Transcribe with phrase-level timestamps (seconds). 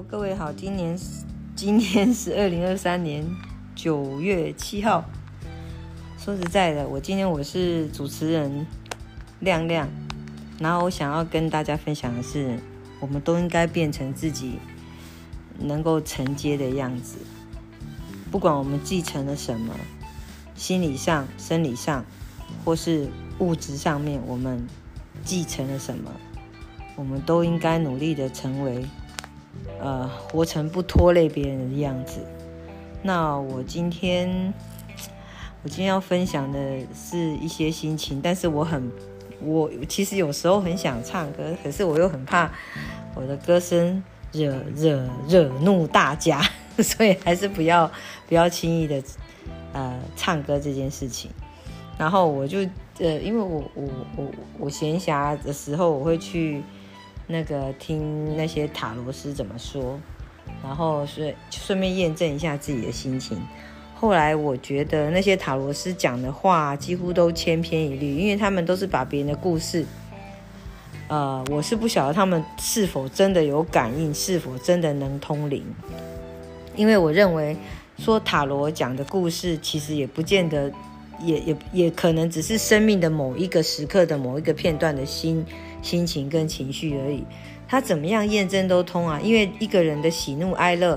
[0.00, 0.98] 各位好，今年
[1.54, 3.26] 今天是二零二三年
[3.74, 5.04] 九月七号。
[6.18, 8.66] 说实在的，我今天我是主持人
[9.40, 9.88] 亮亮，
[10.58, 12.58] 然后我想要跟大家分享的是，
[13.00, 14.58] 我们都应该变成自己
[15.58, 17.18] 能够承接的样子。
[18.30, 19.74] 不管我们继承了什么，
[20.54, 22.04] 心理上、生理上，
[22.64, 23.08] 或是
[23.40, 24.64] 物质上面，我们
[25.24, 26.10] 继承了什么，
[26.96, 28.86] 我们都应该努力的成为。
[29.80, 32.20] 呃，活成不拖累别人的样子。
[33.02, 34.54] 那我今天，
[35.62, 38.90] 我今天要分享的是一些心情，但是我很，
[39.40, 42.48] 我其实有时候很想唱歌，可是我又很怕
[43.14, 46.40] 我的歌声惹惹惹怒大家，
[46.78, 47.90] 所以还是不要
[48.28, 49.02] 不要轻易的
[49.72, 51.28] 呃唱歌这件事情。
[51.98, 52.58] 然后我就
[52.98, 54.26] 呃，因为我我我
[54.60, 56.62] 我闲暇的时候，我会去。
[57.32, 59.98] 那个听那些塔罗师怎么说，
[60.62, 63.40] 然后顺顺便验证一下自己的心情。
[63.94, 69.86] 后来我觉得那些塔罗师讲的话几乎都千篇一律，因为他们都是把别人的故事，
[71.08, 75.64] 呃，我是不晓得他们是否真的有感应，是否真的能通灵。
[76.74, 77.56] 因为我认为
[77.96, 80.72] 说塔罗讲的故事，其实也不见得，
[81.24, 85.44] 也也也可能只是生命的某一个时刻的某一个片段的心。
[85.82, 87.24] 心情跟情绪而已，
[87.66, 89.20] 他怎么样验证都通啊！
[89.20, 90.96] 因为一个人的喜怒哀乐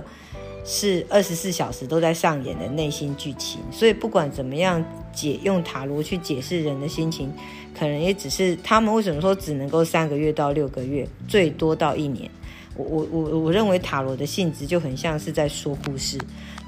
[0.64, 7.34] 是二十四小时都在上演的内心剧情，所以不管怎么样解用塔罗去解释人的心情，
[7.76, 12.30] 可能也只是他们为什么说只能够三个月到六个月，最多到一年。
[12.76, 16.20] 我我我我认为塔罗的性质就很像是在说故事，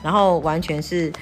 [0.01, 1.13] 然后完全是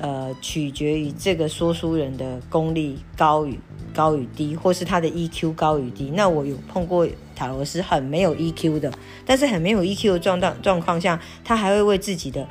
[0.00, 3.58] 呃取决于这个说书人的功力高与。
[3.92, 6.12] 高与低，或是他的 EQ 高与低。
[6.14, 8.92] 那我有碰过塔罗斯很没有 EQ 的，
[9.26, 12.46] 但是很没有 EQ 的状状状况下，他还会为自己的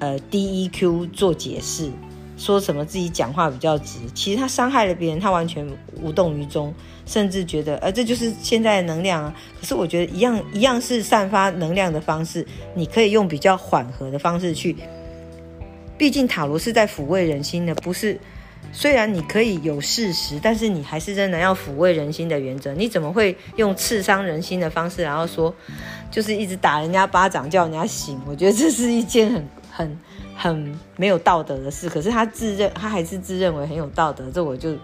[0.00, 1.88] 呃低 EQ 做解释，
[2.36, 4.00] 说什么自己讲话比较直。
[4.12, 5.64] 其实他伤害了别人，他完全
[6.02, 6.74] 无动于衷，
[7.06, 9.32] 甚至觉得呃这就是现在的能量啊。
[9.60, 12.44] 可是我觉得一样一样是散发能量的方式，
[12.74, 14.74] 你可以用比较缓和的方式去。
[15.98, 18.18] 毕竟塔罗是在抚慰人心的，不是。
[18.72, 22.74] 虽然你可以有事实，但是你还是真的要抚慰人心的原则。
[22.74, 25.54] 你怎么会用刺伤人心的方式，然后说，
[26.10, 28.20] 就是一直打人家巴掌，叫人家醒？
[28.26, 29.98] 我觉得这是一件很 很
[30.36, 31.88] 很没有道德的事。
[31.88, 34.76] 可是他自认，他还是自认为很有道德，这我就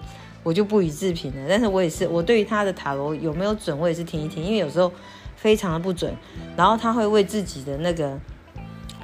[0.43, 1.47] 我就不予置评了。
[1.49, 4.91] 但是我也是，我对于他的塔罗有没有准，我也是听一听，因为有时候
[5.37, 6.15] 非常的不准。
[6.57, 8.19] 然后他会为自己的那个，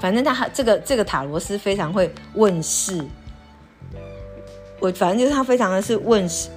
[0.01, 3.05] 反正他这个这个塔罗斯非常会问世。
[4.81, 6.49] 我反正就是他非常的是问世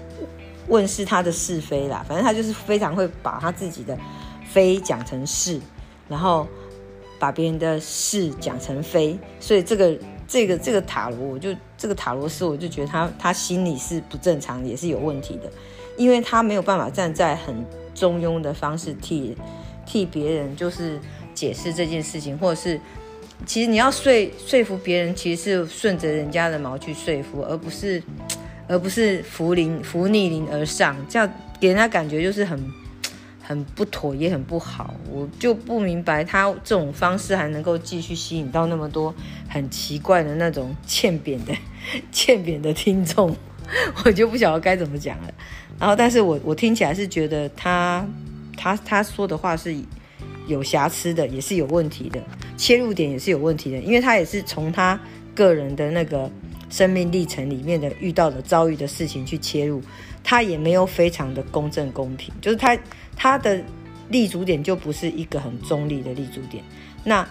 [0.68, 3.98] 问世他的是非啦，反正他就是非常会把他自己的
[4.46, 5.60] 非讲成是，
[6.08, 6.48] 然后
[7.18, 9.98] 把别人的是讲成非，所以这个
[10.28, 15.52] 这个这个塔罗，我就这个塔罗斯，我就觉得他他心里是不正常，也是有问题的，
[15.98, 17.66] 因为他没有办法站在很
[17.96, 19.36] 中庸的方式替
[19.84, 21.00] 替别人就是
[21.34, 22.80] 解释这件事情，或者是。
[23.46, 24.14] 其实你要说
[24.46, 28.02] 说服别人，其实是顺着人家的毛去说服，而不是，
[28.68, 31.30] 而不是扶临扶逆鳞而上，这样
[31.60, 32.58] 给人家感觉就是很
[33.42, 34.94] 很不妥，也很不好。
[35.12, 39.14] 我就不明白他这种方式还能够继续吸引到那么多
[39.50, 41.54] 很奇怪的那种欠扁的
[42.12, 43.36] 欠扁的听众，
[44.06, 45.34] 我就不晓得该怎么讲了。
[45.80, 48.08] 然后，但是我我听起来是觉得他
[48.56, 49.76] 他他说的话是。
[50.48, 52.22] 有瑕疵的，也是有问题的，
[52.58, 55.00] 切入点也是有问题的，因为他也是从他
[55.34, 56.30] 个人的那个
[56.70, 59.82] 生命历程里面的遇到的遭遇的事情去切入，
[60.24, 62.78] 他也没有非常的公正公平，就是他
[63.16, 63.62] 他的
[64.10, 66.64] 立足点就不是一个很中立的立足点，
[67.04, 67.28] 那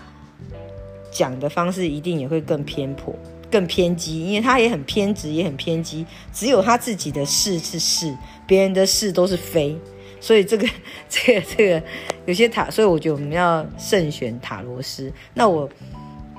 [1.10, 3.14] 讲的方式一定也会更偏颇、
[3.50, 8.16] 更偏激，因为他也很偏执，也很偏激，只有他自己的事是是，
[8.46, 9.76] 别人的事都是非。
[10.20, 10.68] 所以 这个、
[11.08, 11.82] 这个、这个
[12.26, 15.12] 有些塔，所以我觉得我们要慎选塔罗师。
[15.34, 15.68] 那我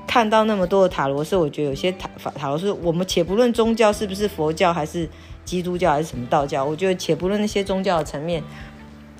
[0.07, 5.09] 看到那么多的塔罗师，我觉得有些塔塔罗师，我们且不论宗教是不是佛教，还是
[5.43, 8.43] 基督教，还是什么道教，我觉得且不论那些宗教的层面，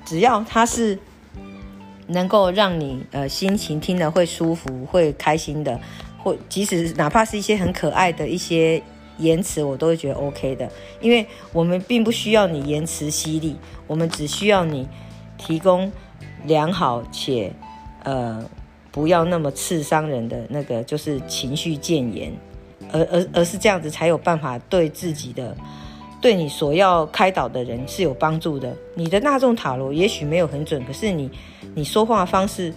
[0.04, 0.98] 只要他是
[2.06, 5.80] 能够让你呃心情听了会舒服、会开心的，
[6.22, 8.82] 或即使哪怕是一些很可爱的一些。
[9.22, 10.70] 言辞我都会觉得 OK 的，
[11.00, 14.86] 因为我们并不需要你言辞犀利，我们只需要你
[15.38, 15.90] 提供
[16.44, 17.52] 良好且
[18.04, 18.44] 呃
[18.90, 22.32] 不要那么刺伤人的那个就是情绪谏言，
[22.92, 25.56] 而而而是这样子才有办法对自己的
[26.20, 28.76] 对你所要开导的人是有帮助的。
[28.94, 31.30] 你的大众塔罗也许没有很准，可是你
[31.74, 32.72] 你说话方式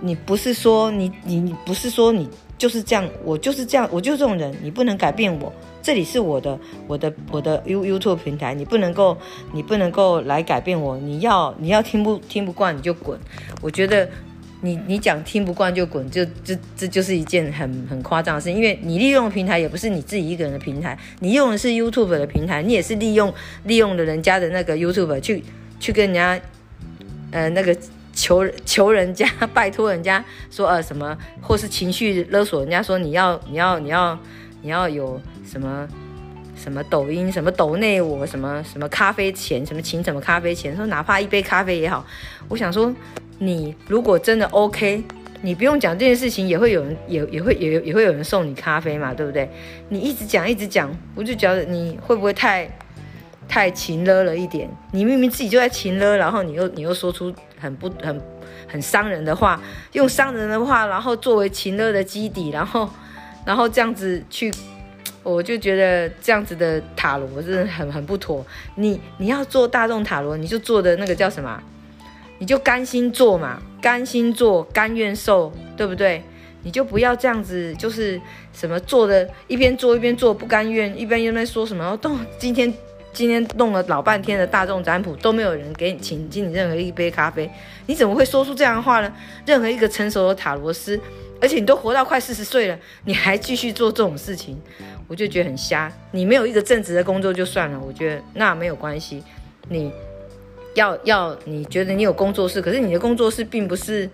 [0.00, 2.28] 你不是说你你你不是说你
[2.62, 5.52] 就是这样，我就是这样，我就是这种人，你不能改变我。
[5.82, 6.56] 这里是我的
[6.86, 9.18] 我的我的 You YouTube 平台，你不能够
[9.52, 10.96] 你不能够来改变我。
[10.96, 13.18] 你要你要听不听不惯你就滚。
[13.60, 14.08] 我觉得
[14.60, 25.42] 你你讲听不惯就滚，就这这就是一件很很夸张的事，因为你利用平台也不是你自己一个人的平台，你用的是 YouTube 的平台，你也是利用利用了人家的那个 YouTube 去
[25.80, 26.40] 去跟人家
[27.32, 27.76] 呃那个。
[28.12, 34.18] 求求人家，拜托人家说呃什么，或是情绪勒索人家说你要 你要你要
[34.60, 35.88] 你要有什么
[36.54, 42.06] 什么抖音什么抖内我什么什么咖啡钱什么请什么咖啡钱，说哪怕一杯咖啡也好。
[42.48, 42.94] 我想说，
[43.38, 45.02] 你如果真的 OK，
[45.40, 49.50] 你不用讲这件事情，也会有人也也会也也会有人送你咖啡嘛，对不对？
[49.88, 52.70] 你一直讲一直讲，我就觉得你会不会太
[53.48, 54.70] 太勤勒了一点？
[54.92, 57.34] 你明明自己就在勤勒，然后你又你又说出。
[57.62, 58.20] 很不很
[58.66, 59.62] 很伤人的话，
[59.92, 62.90] 用伤人的话，然后作为情乐的基底，然后
[63.46, 64.52] 然后这样子去，
[65.22, 68.44] 我就觉得这样子的塔罗真的很很不妥。
[68.74, 71.62] 你你要做大众塔罗，你就做的那个叫什么？
[72.38, 76.20] 你就甘心做嘛，甘心做，甘愿受，对不对？
[76.64, 78.20] 你就不要这样子，就是
[78.52, 81.96] 什么做的一边做一边做不甘愿，一边又在说什么？
[81.98, 82.72] 都今天。
[83.12, 87.50] 今天弄了老半天的大众占卜，都没有人给你请进你任何一杯咖啡，
[87.86, 89.12] 你怎么会说出这样的话呢？
[89.46, 90.98] 任何一个成熟的塔罗斯，
[91.40, 94.60] 而且你都活到快四十岁了，你还继续做这种事情，
[95.08, 95.92] 我就觉得很瞎。
[96.10, 99.22] 你没有一个正直的工作就算了，我觉得那没有关系。
[99.68, 99.92] 你
[100.74, 104.08] 要要你觉得你有工作室，可是你的工作室并不是。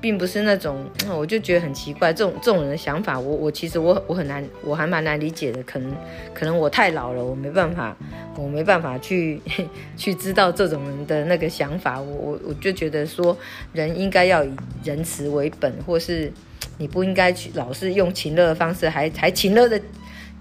[0.00, 0.84] 并不是那种，
[1.16, 5.62] 我就觉得很奇怪，这种这种人的想法，我我其实我我很难，我还蛮难理解的。
[5.62, 5.92] 可能
[6.34, 7.96] 可能我太老了，我没办法，
[8.36, 9.40] 我没办法去
[9.96, 12.00] 去知道这种人的那个想法。
[12.00, 13.36] 我我我就觉得说，
[13.72, 14.50] 人应该要以
[14.84, 16.32] 仁慈为本，或是
[16.78, 19.80] 你不应该去老是用情乐的方式，还还情乐的。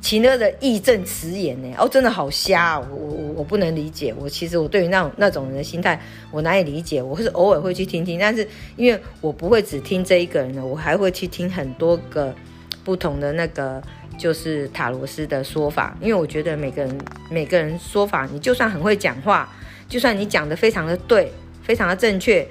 [0.06, 1.76] 秦乐的义正辞严呢？
[1.80, 4.14] 哦，真的好瞎，我我我不能理解。
[4.20, 6.00] 我其实我对于那种那种人的心态，
[6.30, 7.02] 我难以理解。
[7.02, 12.32] 我是偶尔会去听听，但是因为我不会只听这一个人的，我还会去听很多个
[12.84, 13.82] 不同的那个
[14.16, 15.98] 就是塔罗斯的说法。
[16.00, 16.98] 因为我觉得每个人
[17.32, 19.52] 每个人说法，你就算很会讲话，
[19.90, 21.32] 就算你讲的非常的对，
[21.64, 22.48] 非常的正确，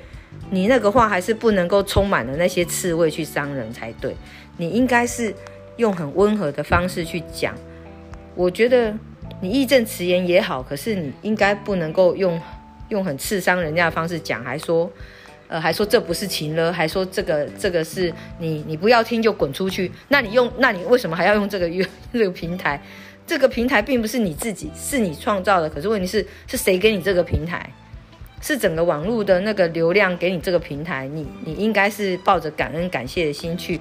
[0.50, 4.16] 你那个话还是不能够充满了那些刺猬去伤人才对。
[4.56, 5.32] 你应该是。
[5.76, 7.54] 用很温和的方式去讲，
[8.34, 8.94] 我觉得
[9.40, 12.40] 你义正辞严也好，可是你应该不能够用
[12.88, 14.90] 用很刺伤人家的方式讲，还说，
[15.48, 19.90] 呃，还说这不是情了，还说这个这个是你你不要听就滚出去。
[20.08, 21.68] 那你用那你为什么还要用这个
[22.12, 22.80] 这个平台？
[23.26, 25.68] 这个平台并不是你自己，是你创造的。
[25.68, 27.68] 可是问题是是谁给你这个平台？
[28.42, 33.80] 是整个网络的那个流量给你这个平台，你你应该是抱着感恩感谢的心去。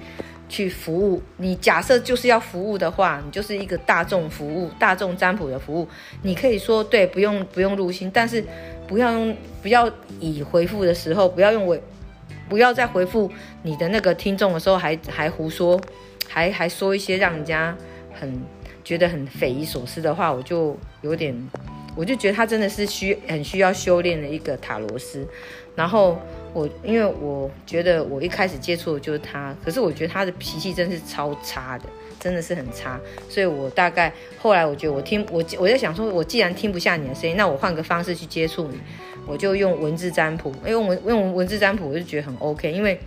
[0.54, 5.88] 去服务你，假设就是要服务的话，你就是一个大众服务、大众占卜的服务。
[6.22, 8.46] 你可以说对，不用不用入心，但是
[8.88, 9.90] 不要用，不要
[10.20, 11.82] 以回复的时候，不要用为，
[12.48, 13.32] 不要在回复
[13.64, 15.82] 你的那个听众的时候还还胡说，
[16.30, 17.76] 还还说一些让人家
[18.14, 18.40] 很
[18.84, 21.36] 觉得很匪夷所思的话，我就有点，
[21.96, 25.28] 我就觉得他真的是需很需要修炼的一个塔罗斯，
[25.76, 26.20] 然后。
[26.54, 31.86] 我因为我觉得我一开始接触的就是他，可是我觉得他的脾气真是超差的，
[32.20, 38.78] 真的是很差，所以我大概后来我觉得我听我我在想说，我既然听不下你的声音，那我换个方式去接触你，
[39.26, 43.00] 我就用文字占卜，因为文用文字占卜我就觉得很 OK，因为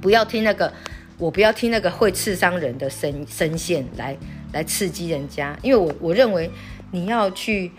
[0.00, 0.72] 不要听那个
[1.16, 4.16] 我不要听那个会刺伤人的声声线来
[4.52, 6.50] 来刺激人家，因为我我认为
[6.90, 7.72] 你要去。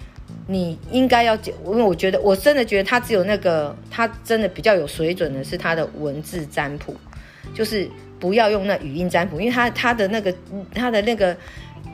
[0.47, 6.95] 你应该要解因为我觉得我真的觉得他只有那个，他真的比较有水准的是他的文字占卜，
[7.53, 7.87] 就是
[8.19, 10.33] 不要用那语音占卜，因为他他的那个
[10.73, 11.35] 他的那个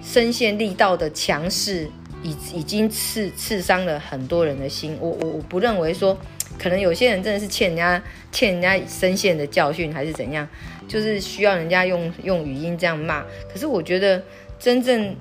[0.02, 1.88] 声线力道的强势，
[2.24, 4.98] 已已经刺刺伤了很多人的心。
[5.02, 6.18] 我我我不认为说，
[6.58, 8.02] 可能有些人真的是欠人家
[8.32, 10.48] 欠人家声线的教训，还是怎样，
[10.88, 13.22] 就是需要人家用用语音这样骂。
[13.52, 14.24] 可是我觉得
[14.58, 15.16] 真正。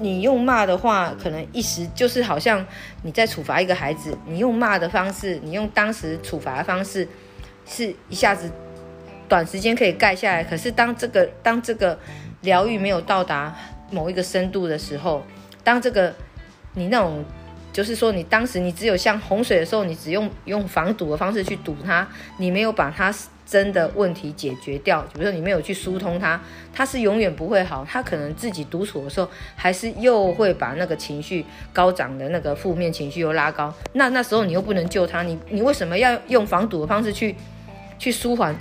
[0.00, 2.64] 你用骂的话，可能一时就是好像
[3.02, 7.08] 你在处罚一个孩子，你用骂的方式，你用当时处罚的方式，
[7.66, 8.50] 是一下子
[9.28, 10.44] 短时间可以盖下来。
[10.44, 11.98] 可是当这个当这个
[12.42, 13.54] 疗愈没有到达
[13.90, 15.24] 某一个深度的时候，
[15.62, 16.14] 当这个
[16.74, 17.24] 你那种
[17.72, 22.06] 就是说你当时你只有像洪水的时候，你只用用防堵的方式去堵它，
[22.38, 23.14] 你没有把它。
[23.46, 26.40] 真的问题解决掉，比如说你没有去疏通它，
[26.72, 27.86] 它是永远不会好。
[27.88, 33.72] 它可能自己独处的时候，还是又会把那个情绪高涨的那个负面情绪又拉高。
[33.92, 37.36] 那那时候你又不能救他，你你为什么要用防堵的方式去
[37.98, 38.56] 去舒缓，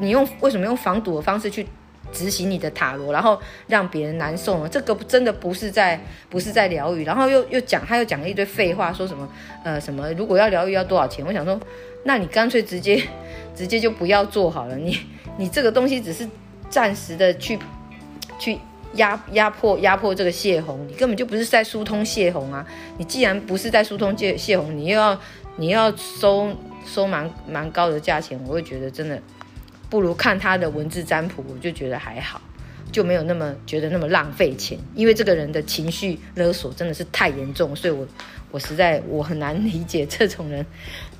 [0.00, 1.66] 你用为什么用防堵的方式去
[2.14, 4.68] 执行你的塔罗，然后让别人难受呢？
[4.68, 9.28] 这个真的不是在不是在疗愈，然后又又讲他又讲了一堆废话，说什么
[9.64, 11.22] 呃什么如果要疗愈要多少钱？
[11.26, 11.60] 我想说，
[12.04, 13.02] 那你干脆直接
[13.54, 14.98] 直接就不要做好了，你
[15.36, 16.26] 你这个东西只是
[16.70, 17.58] 暂时的去
[18.38, 18.58] 去。
[18.94, 22.64] 压压迫压迫这个泄洪，你根本就不是在疏通泄洪啊！
[22.96, 25.18] 你既然不是在疏通泄泄洪，你又要
[25.56, 26.48] 你要收
[26.86, 29.20] 收蛮蛮高的价钱，我会觉得真的
[29.94, 32.40] 不如看他的文字占卜，我就觉得还好。
[32.90, 38.04] 就没有那么觉得那么浪费钱，因为这个人的情绪勒索真的是太严重，所以我
[38.50, 40.66] 我实在我很难理解这种人，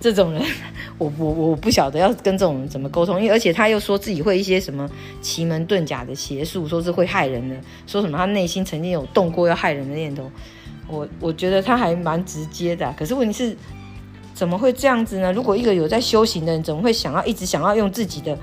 [0.01, 0.43] 这种人，
[0.99, 4.91] 我我我不晓得要跟这种人怎么沟通，因为而且他又说自己会一些什么
[5.21, 10.29] 奇门遁甲的邪术，说是会害人的，说什么他内心曾经有动过要害人的念头，
[10.89, 13.57] 我我觉得他还蛮直接的，可是问题是
[14.33, 15.33] 怎么会这样子呢？
[15.33, 18.37] 如果一个有在修行的人，怎么会想要一直想要用自己的？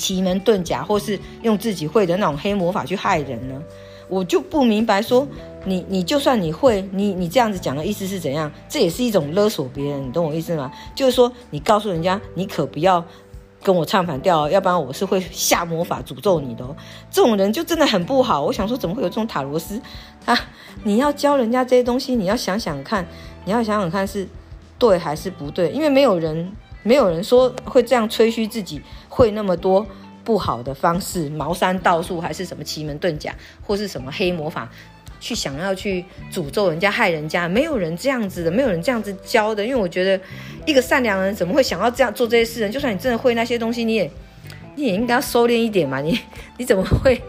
[0.00, 3.62] 奇门遁甲，或是用自己会的那种黑魔法去害人呢？
[4.08, 5.02] 我就不明白。
[5.02, 5.28] 说
[5.66, 8.50] 你，你就算你会，你你这样子讲的意思是怎样？
[8.66, 10.72] 这也是一种勒索别人，你懂我意思吗？
[10.94, 13.04] 就是说，你告诉人家，你可不要
[13.62, 16.74] 跟我唱反调，要不然我是会下魔法诅咒你的哦。
[17.10, 18.42] 这种人就真的很不好。
[18.42, 19.80] 我想说，怎么会有这种塔罗斯？
[20.24, 20.36] 他，
[20.82, 23.06] 你要教人家这些东西，你要想想看，
[23.44, 24.26] 你要想想看是
[24.78, 26.50] 对还是不对，因为没有人。
[26.82, 29.86] 没有人说会这样吹嘘自己会那么多
[30.24, 33.34] 不好的方式，茅山道术还是什么奇门遁甲，
[33.66, 34.70] 或是什么黑魔法，
[35.18, 39.64] 去想要去诅咒人家、害人家，没有人这样子的，没有人这样子教的。
[39.64, 40.20] 因为我觉得
[40.66, 42.68] 一个善良人怎么会想要这样做这些事呢？
[42.68, 44.10] 就算你真的会那些东西，你也
[44.76, 46.00] 你也应该收敛一点嘛。
[46.00, 46.18] 你
[46.56, 47.20] 你怎么会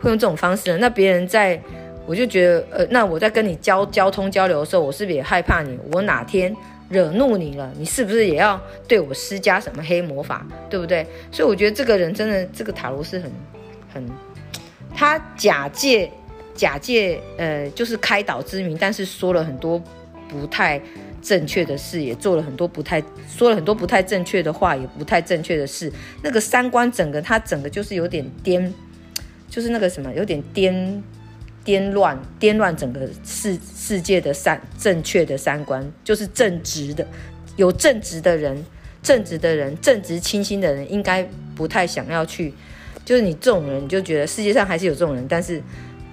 [0.00, 0.78] 会用这种方式呢？
[0.78, 1.60] 那别人在，
[2.06, 5.78] 我就觉得呃，那我在跟你交交通交流的时候，我是不是也害怕你？
[5.92, 6.54] 我哪天？
[6.90, 11.06] 惹怒你了，你是不是也要对我施加什么黑魔法，对不对？
[11.30, 13.30] 所以我觉得这个人真的，这个塔罗是很
[13.94, 14.04] 很，
[14.94, 16.10] 他假借
[16.52, 19.80] 假借呃，就是开导之名，但是说了很多
[20.28, 20.80] 不太
[21.22, 25.92] 正确的事，也做了很多不太说了很多不太正确的话，也不太正确的事。
[26.22, 28.74] 那个三观整个他整个就是有点颠，
[29.48, 31.02] 就是那个什么有点颠。
[31.62, 37.06] 颠乱颠乱整个世世界的三正确的三观，就是正直的，
[37.56, 38.64] 有正直的人，
[39.02, 42.54] 正直的人，正直清新的人，应该不太想要去。
[43.04, 45.60] 就是你这种人，你就觉得世界上还是有这种人，但是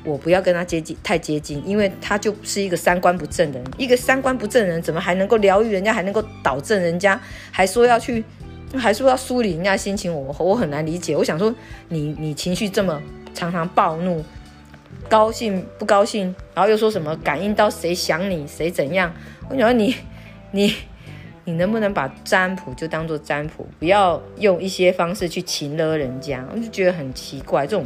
[0.04, 3.72] 我不要跟他接近，太接近，因为他就是一个三观不正的人。
[3.78, 7.20] 一个三观不正的人，怎么还能够疗愈人家，还能够导正人家，
[7.52, 8.24] 还说要去，
[8.76, 10.14] 还说要梳理人家心情？
[10.14, 11.16] 我我很难理解。
[11.16, 11.54] 我想说，
[11.90, 13.02] 你你情绪这么
[13.34, 14.24] 常常暴怒。
[15.10, 19.14] 高兴不高兴，然后又说什么感应到谁想你，谁怎样？
[19.50, 19.96] 我讲你，
[20.52, 20.74] 你，
[21.46, 26.46] 你能不能把占卜就当做占卜，不要用一些方式去擒勒人家？
[26.54, 27.86] 我就觉得很奇怪，这种，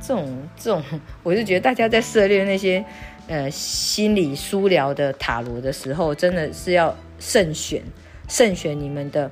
[0.00, 0.82] 这种，这种，
[1.22, 2.84] 我就觉得大家在涉猎那些
[3.28, 7.82] 呃心理疏疗的塔罗的时候，真的是要慎选，
[8.28, 9.30] 慎选你们的，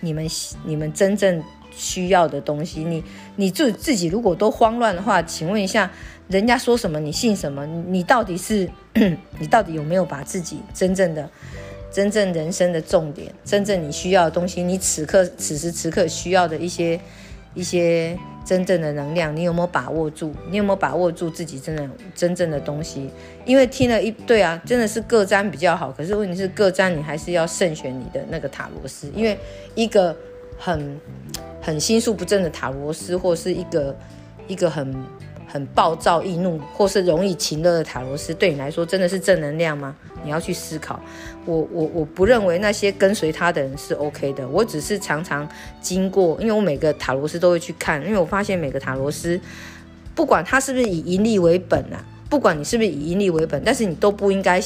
[0.00, 0.26] 你们，
[0.64, 1.42] 你们真正
[1.76, 2.82] 需要的东西。
[2.82, 3.04] 你，
[3.36, 5.88] 你自自己如果都慌乱的话，请问一下。
[6.28, 7.64] 人家说什么你信什么？
[7.86, 8.68] 你到底是
[9.38, 11.30] 你到底有没有把自己真正的、
[11.92, 16.98] 真正人生的重点、真正你需要的东西，你此刻此时此刻需要的一些
[17.54, 20.34] 一些真正的能量，你有没有把握住？
[20.50, 23.08] 你有没有把握住自己真的真正的东西？
[23.44, 25.92] 因为听了一对啊，真的是各占比较好。
[25.92, 29.38] 可是问题是各占你还是要慎选你的那个塔罗斯，因为
[29.76, 30.16] 一个
[30.58, 30.98] 很
[31.66, 33.96] 很心术不正的塔罗斯，或是一个
[34.46, 34.94] 一个很。
[35.48, 39.94] 很暴躁易怒，或是容易情乐的塔罗斯，对你来说真的是正能量吗？
[40.24, 41.00] 你要去思考。
[41.46, 44.46] 我我我不认为那些跟随他的人是 OK 的。
[44.48, 45.48] 我只是常常
[45.80, 49.40] 经过，因为我每个塔罗斯都会去看，因为我发现每个塔罗斯，
[50.16, 54.60] 不管他是不是以盈利为本啊，不管你是不是以盈利为本，但是你都不应该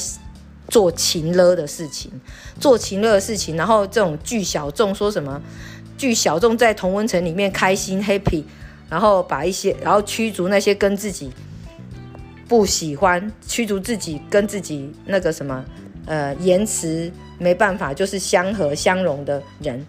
[0.69, 2.11] 做情乐的事情，
[2.59, 5.41] 做情乐的事情，然后这种巨小众说什么，
[6.01, 8.45] 聚小众在同温层里面开心 happy。
[8.89, 11.31] 然后把一些，然后驱逐那些跟自己
[12.49, 15.65] 不喜欢、驱逐自己跟自己那个什么，
[16.07, 19.87] 呃，言辞没办法就是相和相融的人，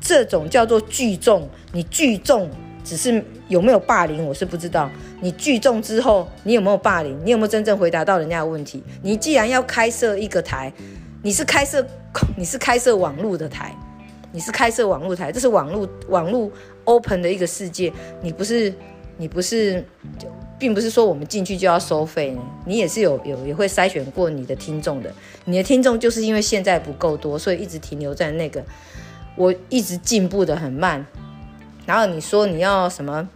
[0.00, 1.48] 这种叫做聚众。
[1.72, 2.50] 你聚众
[2.82, 4.90] 只是有没有霸凌，我是不知道。
[5.20, 7.16] 你聚众之后，你有没有霸凌？
[7.24, 8.82] 你有没有真正回答到人家的问题？
[9.00, 10.72] 你既然要开设一个台，
[11.22, 11.86] 你是开设
[12.36, 13.72] 你是开设网络的台，
[14.32, 16.50] 你是开设网络台，这是网络网络。
[16.84, 18.72] open 的一个世界，你不是
[19.16, 19.84] 你不是，
[20.58, 28.64] 并不是说我们进去就要收费，你也是有有也会筛选过你的听众的，你的听众就是因为现在不够多，所以一直停留在那个
[29.36, 31.06] 我一直进步的很慢。
[31.86, 33.28] 然后你说你要什么？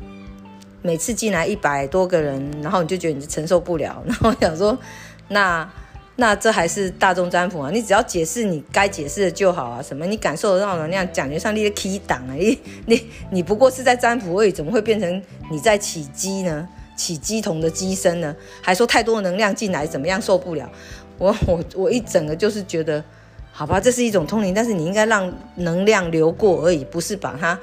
[0.82, 4.02] 每次进来一百多个人，然后你就觉得你承受不了。
[4.04, 4.76] 然后我想说，
[5.28, 5.70] 那
[6.16, 7.70] 那这还是大众占卜啊？
[7.70, 9.82] 你只要解释你该解释的就好啊。
[9.82, 10.06] 什么？
[10.06, 12.34] 你感受得到能量，感觉上你的 key 档啊？
[12.34, 16.68] 你你你不过是在占卜而已，怎么会变成你在起鸡呢？
[16.96, 18.34] 起鸡同的鸡身呢？
[18.62, 20.70] 还说太多的能量进来怎么样受不了？
[21.18, 23.02] 我我我一整个就是觉得，
[23.52, 27.58] 好吧，这是一种通灵，但是你应该让能量流过而已，不是把它。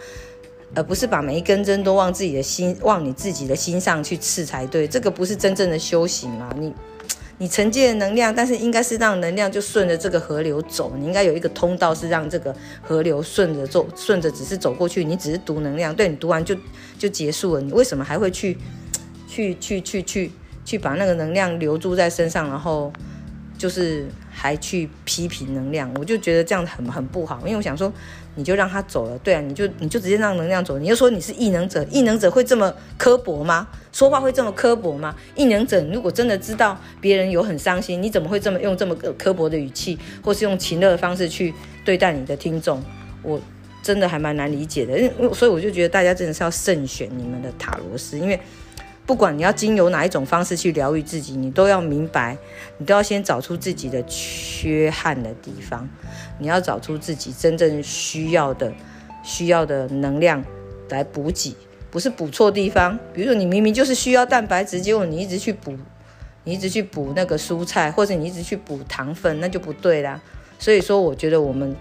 [0.74, 6.50] 而不是把每一根针都往自己的心、往你自己的心上去刺才对，这个不是真正的修行嘛？
[6.58, 6.74] 你，
[7.42, 16.56] 你承接的能量，但是应该是让能量就顺着这个河流走，你应该有一个通道是让这个河流顺着走，顺着只是走过去，你只是读能量，对你读完就
[17.00, 18.56] 就结束了，你为什么还会去，
[19.28, 20.32] 去去去去
[20.64, 22.94] 去把那个能量留住在身上，然后
[23.58, 25.92] 就是还去批评能量？
[25.96, 27.92] 我就觉得这样很很不好，因为我想说。
[28.36, 30.78] 你就让他走了，对啊，你就你就直接让能量走。
[30.78, 33.68] 你就说你是异能者，异能者会这么刻薄吗？
[33.92, 35.16] 说话会这么刻薄吗？
[35.36, 42.82] 异能者如果真的知道别人有很伤心，你怎么会这么用这么刻薄的语气，或是用情乐的方式去对待你的听众？
[43.22, 43.40] 我
[43.84, 48.40] 真的还蛮难理解的，因为所以我就觉得大家真的是要慎选你们的塔罗斯，因为。
[49.03, 52.38] 不管你要经由哪一种方式去疗愈自己，你都要明白，
[52.77, 55.89] 你都要先找出自己的缺憾的地方，
[56.38, 58.72] 你要找出自己真正需要的、
[59.24, 60.41] 需要的能量
[60.89, 61.53] 来补给，
[61.89, 62.98] 不是补错地方。
[63.12, 65.75] 比如说，你明明就是需要蛋白质，结果你一直去补，
[66.46, 70.22] 你一直去补那个蔬菜，或者你一直去补糖分，那就不对啦。
[70.58, 71.75] 所以说，我觉得我们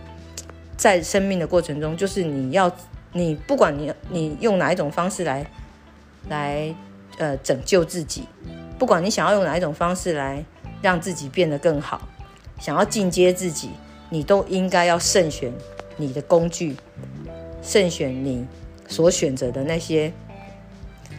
[0.76, 2.74] 在生命的过程中，就是你要，
[3.12, 5.46] 你不管你你用哪一种方式来
[6.28, 6.74] 来。
[7.20, 8.24] 呃，拯救自己，
[8.78, 10.42] 不管你想要用哪一种方式来
[10.80, 12.08] 让自己变得更好，
[12.58, 13.68] 想要进阶自己，
[14.08, 15.52] 你都应该要慎选
[15.98, 16.74] 你的工具，
[17.61, 18.46] 慎选你
[18.88, 20.11] 所选择的那些，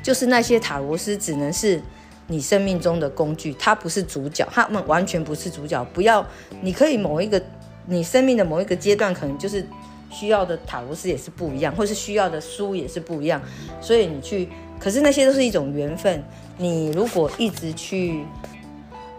[0.01, 1.79] 就是那些塔罗斯只能是
[2.25, 5.85] 你生命中的工具，它不是主角，他们完全不是主角。
[5.93, 6.25] 不要，
[6.61, 7.39] 你可以某一个
[7.85, 9.63] 你生命的某一个阶段，可能就是
[10.09, 13.39] 需要的塔罗斯也是不一样，或是需要的书也是不一样，
[13.79, 14.49] 所以你去。
[14.81, 16.23] 可是那些都是一种缘分。
[16.57, 18.23] 你如果一直去，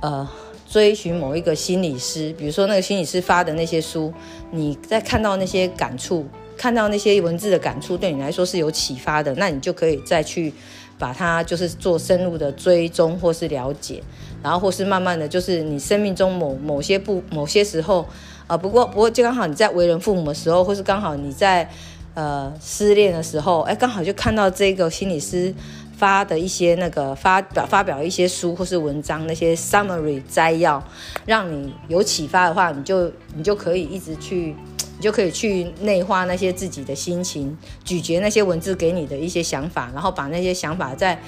[0.00, 0.28] 呃，
[0.68, 4.12] 追寻某一个心理师，比如说那个心理师发的那些书，
[4.50, 10.52] 你在看到那些感触，看到那些文字的感触，对你来说是有启发的，那你就可以再去
[10.98, 14.02] 把它就是做深入的追踪或是了解，
[14.42, 18.04] 然后或是慢慢的就是你生命中某某些不某些时候，
[18.46, 21.70] 啊，不过不过就刚好你在为人父母的时候，或是刚好你在。
[22.14, 25.54] 呃，失恋的时候，哎，刚好就看到这个心理师
[25.96, 30.82] 发的一些那个发表发表一些书或是文章，那些 summary 摘要，
[31.24, 34.54] 让你有启发的话，你就你就可以一直去，
[34.98, 41.18] 你就可以去内化那些自己的心情，咀嚼那些文字给你的一些想法，然后把那些想法再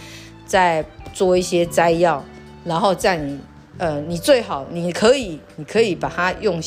[0.44, 2.22] 再做一些摘要，
[2.62, 3.40] 然后在你
[3.78, 6.62] 呃，你最好你可以你可以把它用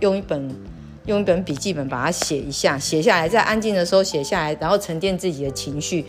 [0.00, 0.54] 用一本。
[1.06, 6.04] 用一本笔记本把它写一下，写下来，在安静的时候写下来，然后沉淀自己的情绪，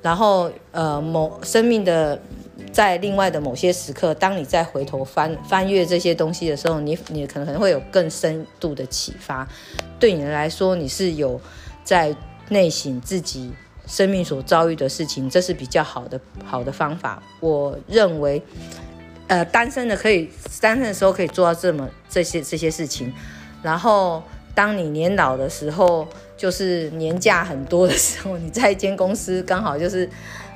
[0.00, 2.20] 然后呃，某生命的
[2.72, 9.46] 在另外的某些时刻，当你再回头翻翻阅这些东西的时候，你你可能可能会有更深度的启发。
[10.00, 11.38] 对你来说，你是有
[11.84, 12.14] 在
[12.48, 13.52] 内省自己
[13.86, 17.22] 生命所遭遇的事情，这是比较好的好的方法。
[17.40, 18.42] 我认为，
[19.26, 23.12] 呃，单身的可以单身的时候可以做到这么这些这些事情。
[23.62, 24.22] 然后，
[24.54, 30.08] 当你年老的时候，就是年假很多的时候，你在一间公司刚好就是，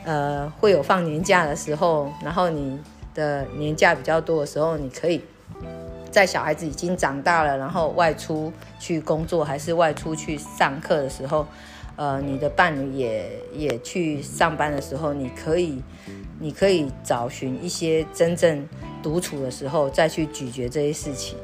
[0.04, 2.78] 呃，会有放年假的时候，然后你
[3.14, 5.22] 的年假比较多的时候，你可以
[6.10, 11.46] 在小孩子已经长大了，然后外出去工作，还是外出去上课的时候，
[11.94, 15.80] 呃，你的伴侣也也去上班的时候，你可以，
[16.40, 18.68] 你可以找寻一些真正
[19.02, 21.38] 独处的时候，再去咀嚼这些事情。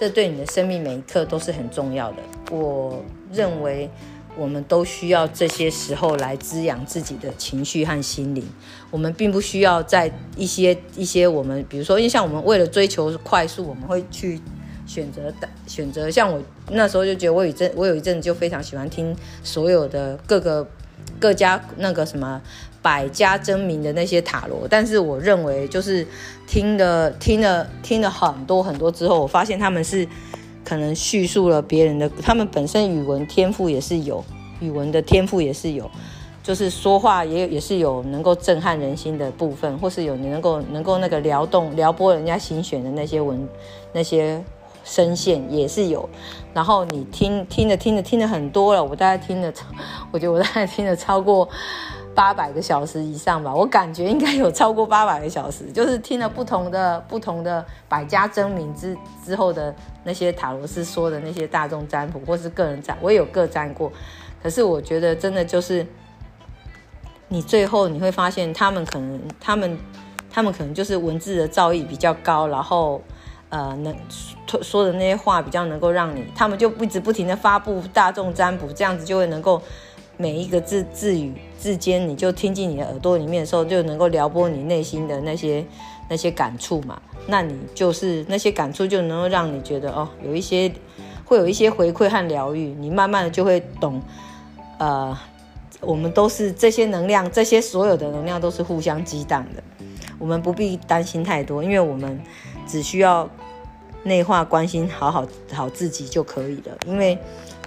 [0.00, 2.16] 这对你的生命每一刻都是很重要的。
[2.50, 3.90] 我认为
[4.34, 8.42] 我们都需要这些时候来滋养自己的情绪和心灵。
[8.90, 14.40] 我们并不需要在一些一些我们，比如说，因为像我们为了追求快速，我们会去
[14.86, 16.10] 选择的选择。
[16.10, 20.66] 像我那时候就觉得，我有阵我有一阵就非常喜欢听所有的各个
[21.18, 22.40] 各家那个什么。
[22.82, 26.06] 百家争鸣的那些塔罗，但是我认为就是
[26.46, 30.06] 听了听了听了很多很多之后，我发现他们是
[30.64, 34.24] 可能叙述了别人的，他们本身语文天赋也是有，
[34.60, 35.90] 语文的天赋也是有，
[36.42, 43.46] 就是说话也也是有能够震撼人心的部分，或是有你能够能够那个撩动撩拨人家心弦的那些文
[43.92, 44.42] 那些
[44.84, 46.08] 声线也是有。
[46.54, 49.52] 然后你听听着听着听了很多了，我大概听了，
[50.10, 51.48] 我觉得我大概听了超过
[52.14, 53.54] 八百个小时以上吧。
[53.54, 63.92] 我感觉应该有超过八百个小时， 就是听了不同的不同的百家争鸣之之后的那些塔罗斯说的那些大众占卜或是个人占，我也有各占过。
[64.42, 65.86] 可是我觉得真的就是，
[67.28, 69.78] 你最后你会发现他们可能他们
[70.30, 73.00] 他们可能就是文字的造诣比较高，然后。
[73.52, 73.92] 呃，能
[74.46, 79.60] 说说的那些话比较能够让你，他们就一直不停的发布大众占卜，这样子就会能够
[80.20, 85.64] 每一个字字语字间，你就听进你的耳朵里面的时候，就能够撩拨你内心的那些
[86.10, 87.00] 那些感触嘛。
[87.26, 90.70] 那你就是那些感触就能够让你觉得哦，有一些
[91.24, 94.02] 会有一些回馈和疗愈，你慢慢的就会懂，
[94.78, 95.16] 呃，
[95.80, 99.62] 我们都是这些能量，这些所有的能量都是互相激荡的，
[100.18, 102.20] 我们不必担心太多，因为我们。
[102.68, 103.28] 只需要
[104.04, 106.78] 内化、关心好好好自己就可以了。
[106.86, 107.18] 因为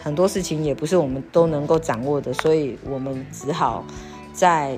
[0.04, 3.86] 很多事情也不是我们都能够掌握的，所以我们只好
[4.34, 4.78] 在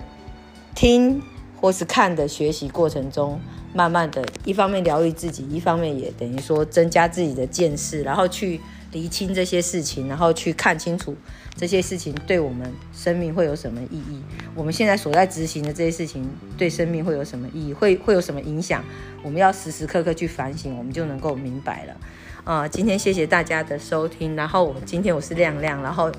[0.75, 1.21] 听
[1.59, 3.39] 或是看的学习过程中，
[3.73, 8.61] 慢慢的一方面疗愈自己，一方面也等于说增加自己的见识，然后去。
[8.91, 11.13] 厘清这些事情，然后去看清楚
[11.57, 14.21] 这些事情对我们生命会有什么意义？
[14.55, 16.25] 我们现在所在执行的这些事情
[16.57, 17.73] 对生命会有什么意义？
[17.73, 18.81] 会会有什么影响？
[19.21, 21.97] 我们要时时刻刻去反省，我们就能够明白了。
[22.45, 24.35] 啊，今天谢谢大家的收听。
[24.35, 26.11] 然后我今天我是亮亮，然后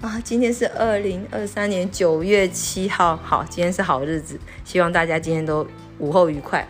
[0.00, 5.66] 啊，今天是二零二三年九月七号，好，今天是好日子，希望大家今天都
[5.98, 6.66] 午后愉快。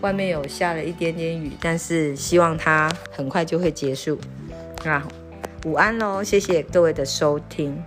[0.00, 4.18] 外面有下了一点点雨，但是希望它很快就会结束。
[4.86, 5.02] 那，
[5.66, 6.24] 午安喽！
[6.24, 7.84] 谢谢各位的收听。